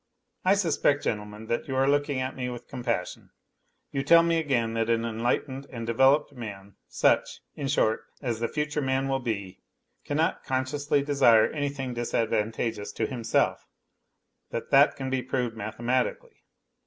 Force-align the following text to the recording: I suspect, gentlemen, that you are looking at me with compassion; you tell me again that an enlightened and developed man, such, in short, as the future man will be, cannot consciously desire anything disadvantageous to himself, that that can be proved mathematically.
I 0.43 0.55
suspect, 0.55 1.03
gentlemen, 1.03 1.45
that 1.45 1.67
you 1.67 1.75
are 1.75 1.87
looking 1.87 2.19
at 2.19 2.35
me 2.35 2.49
with 2.49 2.67
compassion; 2.67 3.29
you 3.91 4.01
tell 4.01 4.23
me 4.23 4.39
again 4.39 4.73
that 4.73 4.89
an 4.89 5.05
enlightened 5.05 5.67
and 5.69 5.85
developed 5.85 6.33
man, 6.33 6.73
such, 6.87 7.41
in 7.53 7.67
short, 7.67 8.05
as 8.19 8.39
the 8.39 8.47
future 8.47 8.81
man 8.81 9.07
will 9.07 9.19
be, 9.19 9.59
cannot 10.03 10.43
consciously 10.43 11.03
desire 11.03 11.45
anything 11.51 11.93
disadvantageous 11.93 12.91
to 12.93 13.05
himself, 13.05 13.67
that 14.49 14.71
that 14.71 14.95
can 14.95 15.11
be 15.11 15.21
proved 15.21 15.55
mathematically. 15.55 16.45